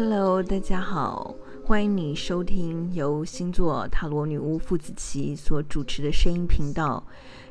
[0.00, 1.34] Hello，大家好，
[1.64, 7.02] 欢迎你收听由星座塔罗女巫傅子琪所主持的声音频道。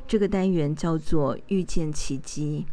[0.06, 2.64] 这个单元叫做“遇见奇迹”，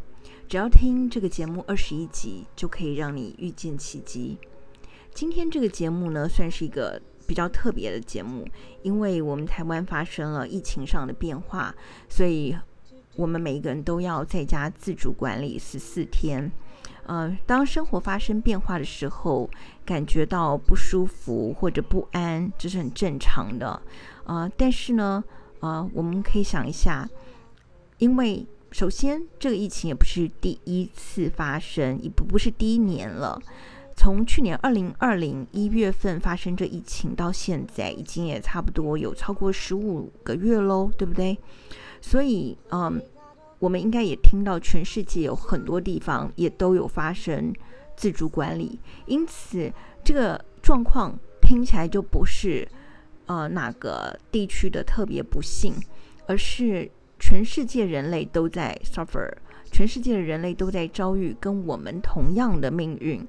[0.47, 4.37] 只要听这个节目二十一集，就可以让你遇见奇迹。
[5.13, 8.47] 今天这个节目呢，算是一个比较特别的节目，
[8.81, 11.75] 因为我们台湾发生了疫情上的变化，
[12.07, 12.55] 所以
[13.17, 16.49] 我们每一个人都要在家自主管理十四天。
[17.05, 19.49] 呃，当生活发生变化的时候，
[19.85, 23.81] 感觉到不舒服或者不安，这是很正常的。
[24.25, 25.23] 呃，但是呢，
[25.59, 27.07] 呃，我们可以想一下，
[27.99, 33.39] 因为首先这个疫情也不是第一次发生，也不不是第一年了。
[33.95, 41.37] 从去年二零二零一月份发生这疫情到现在，已经也差不多有超过十五个月喽，对不对？
[42.01, 43.01] 所以，嗯、
[43.59, 47.53] 我们应该也听到，全世界有很多地方也都有发生
[47.95, 49.71] 自主管理，因此
[50.03, 52.67] 这个状况听起来就不是
[53.27, 55.73] 呃哪个地区的特别不幸，
[56.27, 59.31] 而是全世界人类都在 suffer，
[59.71, 63.25] 全世界的人类都在遭遇跟我们同样的命运，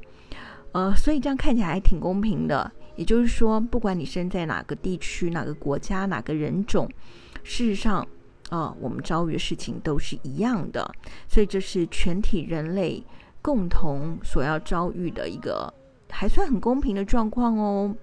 [0.72, 2.70] 呃，所以这样看起来还挺公平的。
[2.96, 6.90] 也就是说，不管你生在哪个地区、哪个国家、哪个人种，
[7.44, 8.06] 事实上。
[8.50, 10.88] 啊、我们遭遇的事情都是一样的，
[11.28, 13.02] 所以这是全体人类
[13.42, 15.72] 共同所要遭遇的一个
[16.10, 17.94] 还算很公平的状况哦。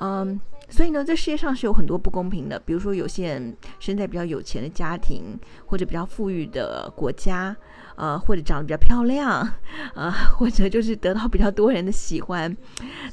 [0.00, 7.54] 嗯，所以呢，这世界上是有很多不公平的，比如说有些人生在比较有钱的家庭，或者比较富裕的国家。
[7.96, 9.54] 呃，或者长得比较漂亮，
[9.94, 12.56] 呃，或者就是得到比较多人的喜欢，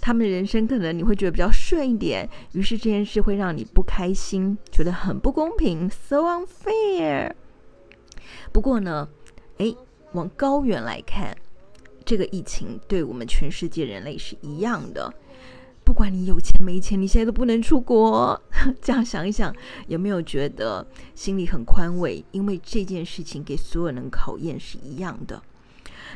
[0.02, 7.31] 他们的人生可能你会觉得比较顺一点，于是这件事会让你不开心，觉得很不公平，so unfair。
[8.52, 9.08] 不过呢，
[9.58, 9.75] 诶，
[10.13, 11.36] 往高远来看，
[12.05, 15.14] 这个疫情对我们全世界人类是一样的。
[16.00, 18.42] 不管你有钱没钱，你现在都不能出国。
[18.81, 19.54] 这样想一想，
[19.87, 22.23] 有没有觉得心里很宽慰？
[22.32, 25.43] 因为这件事情给所有人考验是一样的。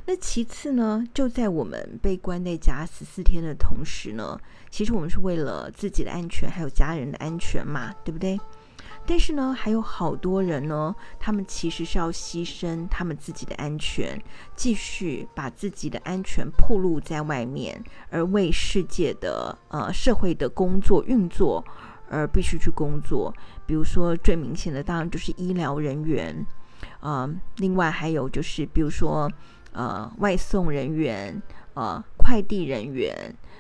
[0.06, 4.40] 那其次呢，就在我们被关在家十四天的同时呢，
[4.70, 8.40] 其实我们是为了自己的安全，还有家人的安全嘛，对不对？
[9.06, 14.18] 但是呢，还有好多人呢，他们其实是要牺牲他们自己的安全，
[14.56, 21.62] 继续把自己的安全暴露在外面，而为世界的呃社会的工作运作
[22.10, 23.34] 而必须去工作。
[23.66, 26.46] 比如说最明显的，当然就是医疗人员，
[27.02, 29.30] 呃，另外还有就是比如说
[29.74, 31.42] 呃外送人员，
[31.74, 33.14] 呃快递人员，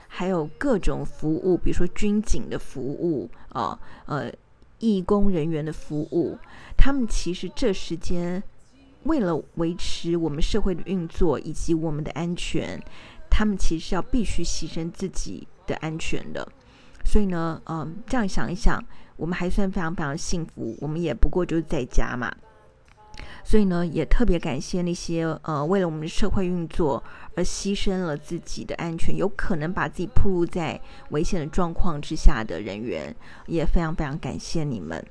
[0.07, 4.19] 还有各种服务，比如说军警的服务，啊呃。
[4.19, 4.31] 呃
[4.83, 6.37] 义工人员的服务，
[6.75, 8.41] 他们其实这时间
[9.03, 12.81] 为了维持我们社会的运作以及我们的安全，
[13.29, 16.47] 他们其实是要必须牺牲自己的安全的。
[17.05, 18.83] 所以呢，嗯，这样想一想，
[19.15, 22.33] 我们还算非常非常幸福，我们也不过就是在家嘛。
[23.43, 27.03] 所以呢，也特别感谢那些呃，为了我们的社会运作
[27.35, 33.15] 而牺牲了自己的安全，有可能把自己暴露在危险的状况之下的人员，
[33.47, 35.05] 也非常非常感谢你们。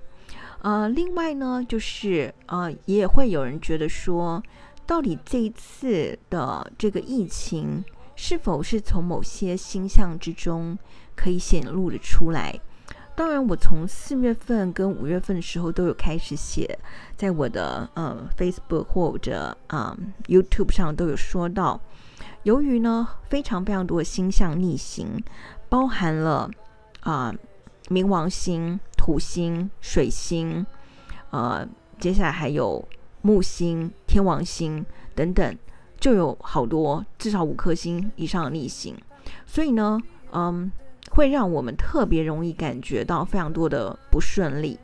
[0.62, 4.43] 呃，另外呢，就是呃，也会有人觉得说，
[4.87, 7.84] 到底这一次的这个疫情，
[8.16, 10.78] 是否是从某些星象之中
[11.14, 12.59] 可以显露的出来？
[13.15, 16.78] 当然，我从四月份跟五月份的时候都有开始写，
[17.15, 21.78] 在我的呃 Facebook 或者啊、呃、YouTube 上都有说到，
[22.45, 25.23] 由于呢非常非常多的星象逆行，
[25.69, 26.50] 包含了
[27.00, 27.33] 啊、
[27.89, 30.65] 冥王星、土星、水星，
[31.31, 31.69] 呃，
[31.99, 32.83] 接下来还有
[33.21, 34.84] 木星、天王星
[35.15, 35.59] 等等，
[36.00, 38.97] 就有好多至少五颗星以上的逆行，
[39.47, 40.00] 所以呢，
[40.33, 40.73] 嗯。
[41.15, 44.78] 会让我们特别容易感觉到非常多的不顺利，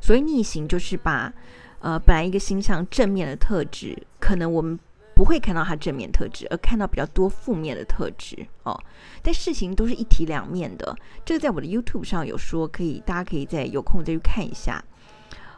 [0.00, 1.32] 所以逆行就是把
[1.80, 4.78] 呃本来一个星象正面的特质，可能我们
[5.14, 8.78] 不会看到它正面特质，而看到比较多负面的特质哦。
[9.22, 10.94] 但事情都是一体两面的，
[11.24, 14.84] 这个在我的 YouTube 上有说，可以大家可以再有空再去看一下。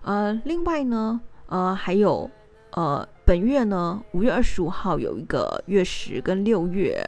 [0.02, 2.30] 呃，另外呢，呃，还有
[2.70, 7.04] 呃本月呢，五月二十五号有一个月食，跟六月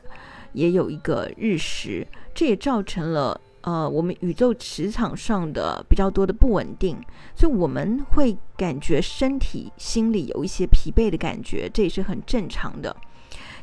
[0.52, 2.06] 也有一个日食。
[2.34, 6.96] 这也造成了呃，我们宇宙磁场上的比较多的不稳定，
[7.34, 12.96] 所以我们会感觉身体、心里有一些疲惫的感觉，这也是很正常的。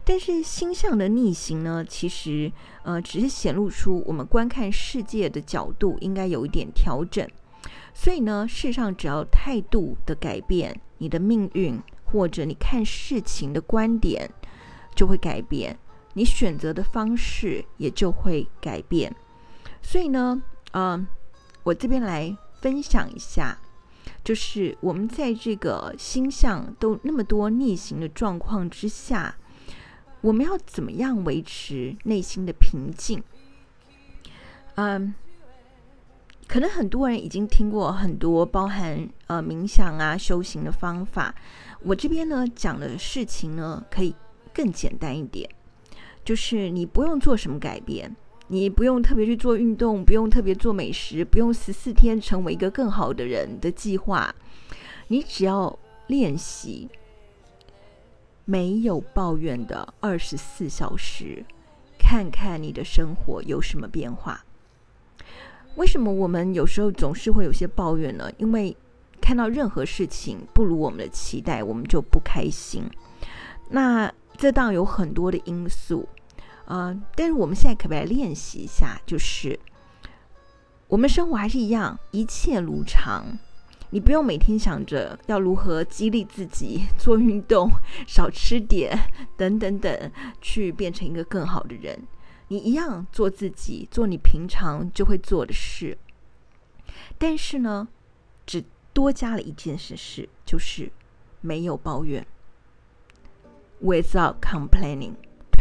[0.04, 2.52] 但是星象的逆行呢，其实
[2.84, 7.28] 呃，只是显露出我们观看世界的角度应该有一点调整。
[7.94, 14.30] 所以呢，事实上只要态度的改变，你的命运或者你看事情的观点
[14.94, 15.80] 就会改变。
[16.16, 19.16] 你选择的方式也就会改变。
[19.82, 20.42] 所以呢，
[20.72, 21.08] 嗯、
[21.64, 23.60] 我这边来分享一下，
[24.24, 29.36] 就是我们在这个星象都那么多逆行的状况之下，
[30.22, 33.22] 我们要怎么样维持内心的平静？
[34.76, 35.14] 嗯，
[36.48, 41.36] 可能很多人已经听过很多包含呃冥想啊、修行的方法。
[41.82, 44.16] 我这边呢讲的事情呢，可以
[44.52, 45.48] 更简单一点，
[46.26, 48.14] 就是你不用做什么改变，
[48.48, 54.34] 你不用特别去做运动，不用特别做美食，不用十四天成为一个更好的人的计划，
[55.08, 55.78] 你只要
[56.08, 56.90] 练习
[58.44, 61.46] 没有抱怨的二十四小时，
[62.00, 64.44] 看看你的生活有什么变化。
[65.76, 68.32] 为什么我们有时候总是会有些抱怨呢？
[68.38, 68.76] 因为
[69.22, 72.84] 看到任何事情不如我们的期待，我们就不开心。
[73.70, 76.08] 那这当有很多的因素，
[76.66, 79.00] 呃，但是我们现在可不可以练习一下？
[79.06, 79.60] 就是
[80.88, 83.38] 我们生活还是一样，一切如常。
[83.92, 87.70] 你不用每天想着要如何激励自己做运动、
[88.08, 88.98] 少吃点
[89.38, 91.98] 等等等，去变成一个更好的人。
[92.48, 95.98] 你一样做自己，做你平常就会做的事，
[97.18, 97.88] 但是呢，
[98.46, 100.92] 只多加了一件事，是就是
[101.42, 102.26] 没有抱怨
[103.82, 105.14] ，without complaining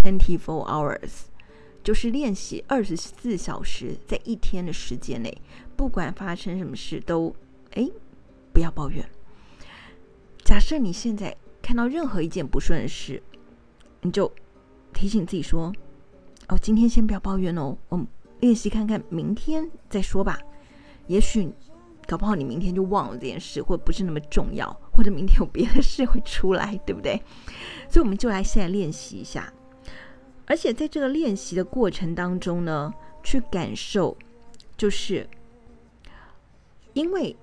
[0.03, 1.27] twenty four hours，
[1.83, 5.37] 就是练习二十四小时，在一天的时间内，
[5.77, 7.35] 不管发生什么事都
[7.73, 7.89] 哎，
[8.53, 9.05] 不要抱怨。
[10.45, 13.23] 假设你现在看到任何一件不顺的事，
[14.03, 14.31] 你就
[14.93, 15.73] 提醒自己说。
[16.49, 18.07] 哦，今天先不要抱怨哦，我们
[18.41, 20.39] 练习看看，明天再说吧。
[21.07, 21.51] 也许
[22.07, 27.19] 搞不好你明天就忘了这件事，或不是那么重要，或者明天有别的事会出来，对不对？
[27.89, 29.51] 所以我们就来现在练习一下。
[30.47, 32.93] 而且在这个练习的过程当中呢，
[33.23, 34.17] 去感受，
[34.77, 35.29] 就是
[36.93, 37.35] 因为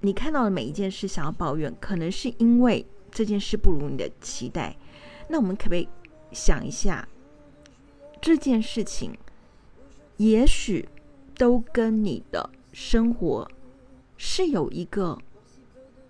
[0.00, 4.76] 你看到的每一件事想要抱怨，可能是因为这件事不如你的期待。
[5.28, 5.88] 那我们可不可以
[6.32, 7.06] 想一下？
[8.20, 9.16] 这件事情，
[10.16, 10.88] 也许
[11.36, 13.48] 都跟你的生活
[14.16, 15.18] 是有一个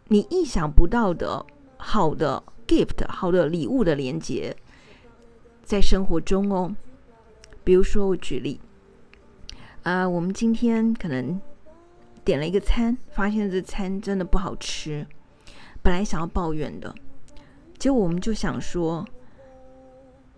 [0.09, 1.45] 你意想不到的
[1.77, 4.57] 好的 gift、好的礼物的连接
[5.67, 6.75] 在生活中哦。
[7.63, 8.59] 比如说，我举例，
[9.83, 11.39] 啊、我们今天可能
[12.25, 15.07] 点了一个餐，发现这餐真的不好吃，
[15.83, 16.95] 本来想要抱怨的，
[17.77, 19.05] 结果我们就想说。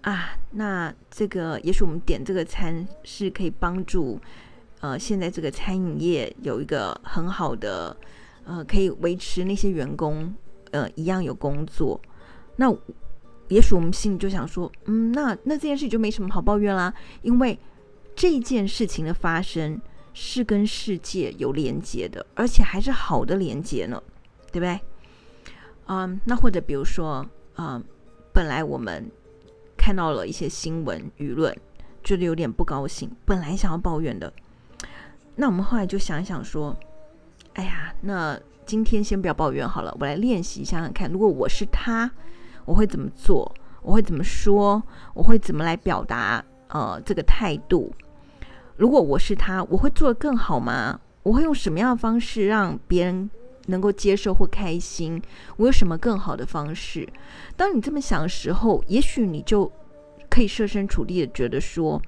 [0.03, 4.19] 啊，那这个也许我们点这个餐是可以帮助，
[4.81, 7.95] 呃，现在这个餐饮业有一个很好的，
[8.45, 10.33] 呃，可以维持那些员工，
[10.71, 12.01] 呃，一样有工作。
[12.57, 12.75] 那
[13.49, 16.93] 也许我们心里就想说，嗯，那那这件事情就没什么好抱怨啦，
[17.23, 17.59] 因为
[18.15, 19.81] 这件事情的发生
[20.15, 24.03] 是跟世界有连接的，而且还是好的连接呢，
[24.53, 24.81] 对不对？
[25.87, 27.83] 嗯，那或者比如说，嗯，
[28.33, 29.11] 本来我们。
[29.81, 31.57] 看到了一些新闻舆论，
[32.03, 34.31] 觉得有点不高兴，本来想要抱怨的，
[35.37, 36.77] 那我们后来就想一想说，
[37.55, 42.11] 哎呀，那今天先不要抱怨好了，我来练习想想看，如果我是他，
[42.69, 43.51] 我会怎么做？
[43.81, 44.83] 我会怎么说？
[45.15, 46.45] 我会怎么来表达？
[46.69, 47.91] 呃，这个态度，
[48.77, 51.01] 如果我是他，我会做得更好吗？
[51.23, 53.31] 我会用什么样的方式让别人？
[53.69, 55.21] 能够接受或开心，
[55.59, 57.07] 我有什么更好的方式？
[57.55, 59.71] 当你这么想的时候，也许你就
[60.31, 62.01] 可以设身处地的觉得说，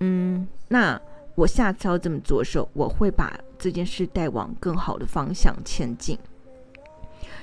[0.00, 1.00] 嗯，那
[1.36, 6.18] 我下次要这么做的时候，我会把这件事带往更好的方向前进。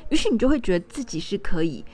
[0.09, 1.85] 于是你就会觉得自己是可以，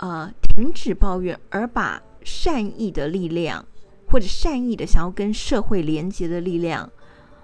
[0.00, 3.64] 呃，停止抱怨，而把善意的力量，
[4.08, 6.90] 或者善意的想要跟社会连接的力量，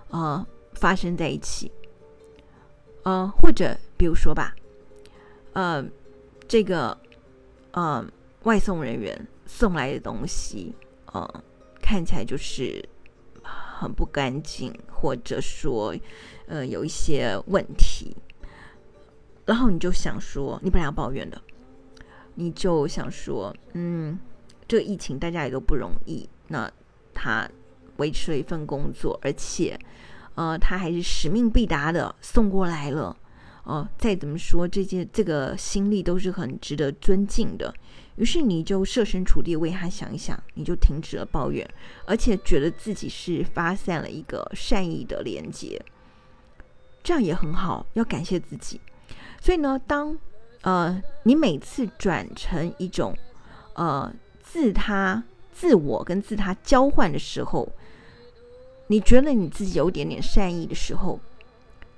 [0.08, 1.70] 呃，发生在一起。
[3.02, 4.56] 呃，或者比如说吧，
[5.52, 5.84] 呃，
[6.48, 6.96] 这个
[7.72, 8.04] 呃
[8.44, 10.74] 外送人员送来的东西，
[11.12, 11.42] 呃，
[11.80, 12.82] 看起来就是
[13.42, 15.94] 很不干净，或者说
[16.46, 18.16] 呃有一些问题，
[19.44, 21.40] 然后你就想说，你本来要抱怨的，
[22.36, 24.18] 你就想说，嗯，
[24.68, 26.70] 这疫情大家也都不容易，那
[27.12, 27.46] 他
[27.96, 29.78] 维持了一份工作，而且。
[30.36, 33.04] 呃，他还是使命必达的送过来了，
[33.64, 37.74] 哦、呃，再怎么说，这些这个心力都是很值得尊敬的。
[38.16, 41.66] 于是你就设身处地为他想一想，你就停止了抱怨，
[42.04, 45.82] 而且觉得自己是发散了一个善意的连接，
[47.02, 48.78] 这样也很好，要感谢自己。
[49.40, 50.18] 所以呢，当
[50.66, 53.16] 呃你每次转成一种
[53.74, 57.68] 呃自他自我跟自他交换的时候，
[58.88, 61.20] 你觉得你自己有点点善意的时候，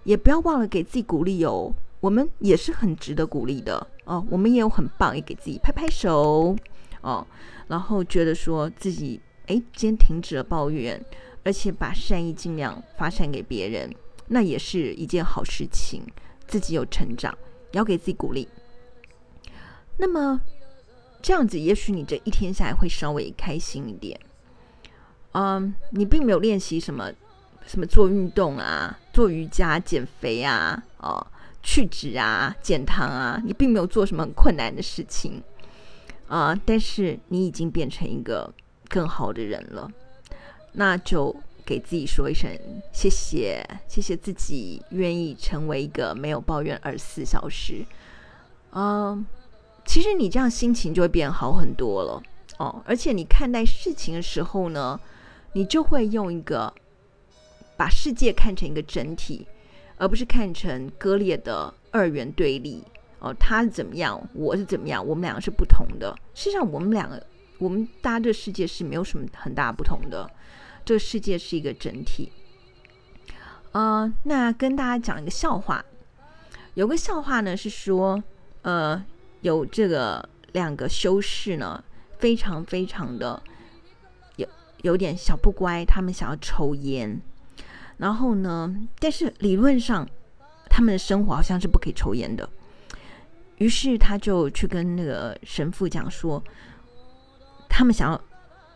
[0.04, 1.72] 也不要忘了给自己鼓励哦。
[2.00, 3.84] 我们也是很值得鼓励的。
[4.04, 6.54] 哦，我们也有很棒，也给自己拍拍手。
[7.00, 7.26] 哦，
[7.68, 11.02] 然后觉得说自己哎，今天停止了抱怨，
[11.42, 13.90] 而且把善意尽量发散给别人，
[14.26, 16.02] 那也是一件好事情，
[16.46, 17.36] 自己有成长，
[17.70, 18.48] 你要给自己鼓励。
[19.96, 20.40] 那么
[21.20, 24.18] 这样子，也许你这一天下来会稍微开心一点。
[25.32, 27.12] 嗯，你并没有练习什么
[27.66, 31.26] 什么做运动啊，做瑜伽、减肥啊，哦。
[31.60, 35.42] 去脂啊，减糖啊，你并没有做什么很困难的事情
[36.26, 38.50] 啊，但是你已经变成一个
[38.88, 39.90] 更好的人了，
[40.72, 41.34] 那就
[41.68, 42.50] 给自己说一声
[42.90, 47.84] 谢谢，谢谢自己愿意成为一个没有抱怨二十四小时。
[48.72, 49.26] 嗯，
[49.84, 52.22] 其实你这样心情就会变好很多了
[52.56, 54.98] 哦，而且你看待事情的时候呢，
[55.52, 56.72] 你就会用一个
[57.76, 59.46] 把世界看成一个整体。
[60.00, 62.84] 而不是看成割裂的二元对立
[63.18, 66.14] 哦，他是怎么样，我是怎么样，我们两个是不同的。
[66.34, 67.20] 实际上，我们两个，
[67.58, 70.30] 我们大家这个世界是没有什么很大不同的。
[70.88, 72.32] 这个世界是一个整体。
[73.72, 75.84] 呃，那跟大家讲一个笑话。
[76.72, 78.24] 有个笑话呢，是说，
[78.62, 79.04] 呃，
[79.42, 81.84] 有这个两个修士呢，
[82.18, 83.42] 非常非常的
[84.36, 84.48] 有
[84.80, 87.20] 有点小不乖，他们想要抽烟。
[87.98, 90.08] 然后呢，但是理论上，
[90.70, 92.48] 他们的生活好像是不可以抽烟的。
[93.58, 96.42] 于是他就去跟那个神父讲说，
[97.68, 98.18] 他们想要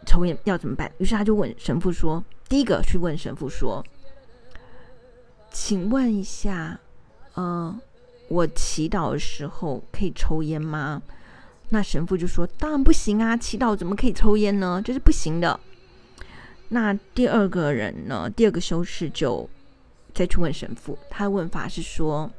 [0.07, 0.91] 抽烟要怎么办？
[0.99, 3.85] 于是他就问神父说：“第一个去问神父说，
[5.51, 6.79] 请问一下，
[7.35, 7.81] 嗯、呃，
[8.29, 11.03] 我祈祷的时候可以抽烟吗？”
[11.71, 14.83] 那神父就说：“当然不行啊，祈祷怎么可以抽烟呢？
[14.85, 15.59] 这是不行的。”
[16.69, 18.29] 那第二个人呢？
[18.31, 19.49] 第二个修士就
[20.15, 22.31] 再去问神父，他的问法是说：“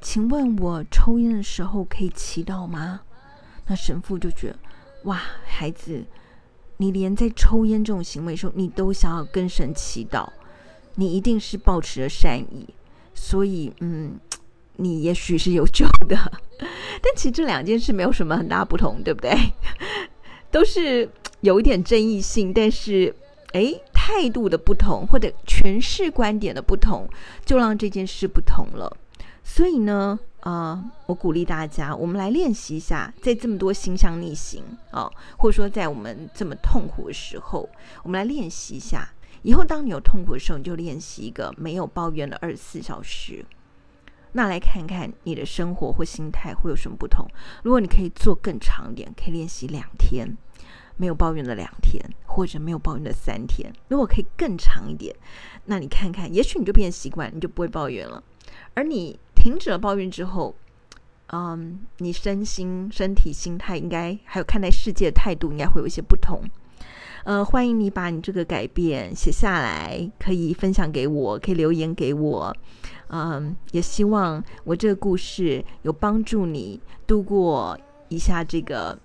[0.00, 3.00] 请问我抽烟的时候可以祈祷吗？”
[3.66, 4.58] 那神父就觉得
[5.04, 6.04] ：“哇，孩子，
[6.76, 10.28] 你连在抽烟这种行为的时候，你都想要跟神祈祷，
[10.96, 12.66] 你一定是抱持了善意，
[13.14, 14.18] 所以，嗯，
[14.76, 16.16] 你也许是有救的。
[17.02, 19.32] 但其实这两件事没有什么很大不同，对不对？
[20.50, 21.08] 都是。”
[21.44, 23.14] 有一点争议性，但是，
[23.52, 27.06] 诶，态度的不同或者诠释观点的不同，
[27.44, 28.90] 就让这件事不同了。
[29.42, 37.68] 所以呢，呃，我鼓励大家，我们来练习一下，在这么多心向逆行啊、或者说在我们这么痛苦的时候，
[38.02, 39.08] 我们来练习一下。
[39.42, 43.44] 以后当你有痛苦的时候，你就练习一个没有抱怨的二十四小时。
[44.32, 47.26] 那来看看你的生活或心态会有什么不同。
[47.62, 50.36] 如果你可以做更长一点，可以练习两天。
[50.96, 55.12] 没有抱怨的两天，或者没有抱怨的三天，如果可以更长一点，
[55.64, 58.22] 那你看看，也许你就变习惯，你就不会抱怨了。
[58.74, 60.54] 而你停止了抱怨之后，
[61.26, 66.40] 嗯，你身心、身体、心态应该还有看待世界的态度，应该会有一些不同。
[67.24, 72.56] 呃，欢迎你把你这个改变写下来，可以分享给我，可以留言给我。
[73.08, 78.98] 嗯，也希望我这个故事有帮助你度过一下这个。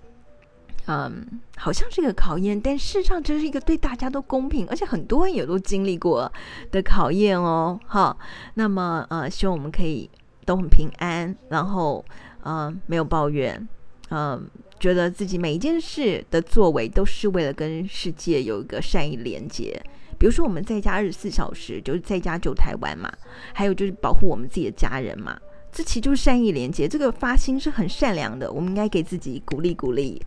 [0.86, 6.32] 嗯，好像是一个考验，但事实上这是一个对大家都公平，而且很多人也都经历过
[6.72, 7.78] 的考验哦。
[7.86, 8.18] 好，
[8.54, 10.10] 那么呃，希望我们可以
[10.50, 12.04] 都很平安，然后
[12.42, 13.68] 呃，没有抱怨，
[14.08, 14.44] 嗯、
[14.80, 19.80] 觉得自己每一件事的作为都是为了跟世界有一个善意连接。
[20.18, 23.08] 比如说我们在家二十四小时，就是在家救台湾嘛，
[23.54, 25.38] 还有就是保护我们自己的家人嘛，
[25.70, 26.88] 这其实就是善意连接。
[26.88, 30.20] 这个发心是很善良的，我们应该给自己鼓励鼓励。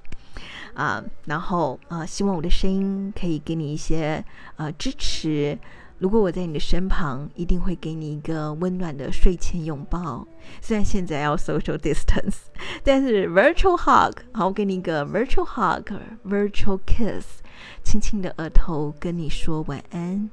[0.73, 4.23] 啊、然后啊、希望我的声音可以给你一些
[4.55, 5.59] 呃支持。
[5.99, 10.27] 如果我在你的身旁，一定会给你一个温暖的睡前拥抱。
[10.61, 12.35] 虽然现在要 social distance，
[12.83, 17.41] 但是 virtual hug，好，我给你一个 virtual hug，virtual kiss，
[17.83, 20.29] 轻轻的额头跟你说晚安。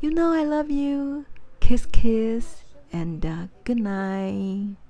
[0.00, 3.20] You know I love you，kiss kiss，and、
[3.64, 4.83] good night。